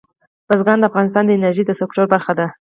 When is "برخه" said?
2.13-2.31